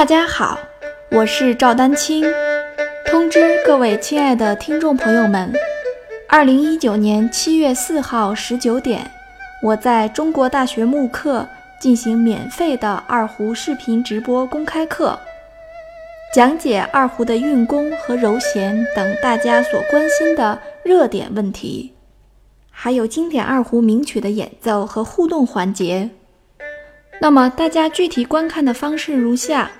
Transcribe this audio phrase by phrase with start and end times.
[0.00, 0.58] 大家好，
[1.10, 2.24] 我是赵丹青。
[3.04, 5.52] 通知各位亲爱的听众朋友们，
[6.26, 9.10] 二零一九年七月四号十九点，
[9.62, 11.46] 我在中国大学慕课
[11.78, 15.20] 进行免费的二胡视频直播公开课，
[16.34, 21.92] 讲解二胡的运弓和揉弦等大家所关心的热点问题，
[22.70, 26.08] 还有经典二胡名曲的演奏和互动环节。
[27.20, 29.70] 那么大家具体观看的方式如下：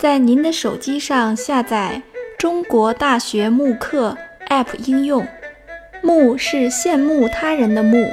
[0.00, 2.00] 在您的手机上下载
[2.38, 4.16] 中国大学慕课
[4.48, 5.28] App 应用，
[6.00, 8.06] 慕是羡慕他人的慕，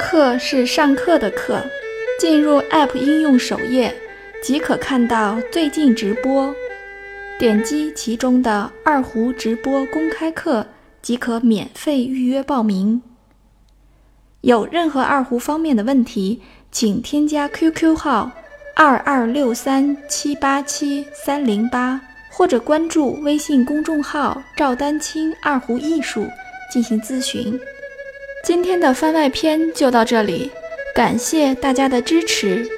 [0.00, 1.62] 课是上课的课。
[2.18, 3.94] 进入 App 应用首页，
[4.42, 6.52] 即可看到最近直播，
[7.38, 10.66] 点击其中的二胡直播公开课，
[11.00, 13.00] 即可免费预约报名。
[14.40, 16.42] 有任何二胡方面的问题，
[16.72, 18.32] 请添加 QQ 号
[18.76, 26.26] 二二六三七八七三零八，或者关注微信公众号“赵丹青二胡艺术”
[26.72, 27.58] 进行咨询。
[28.42, 30.50] 今天的番外篇就到这里，
[30.92, 32.68] 感谢大家的支持。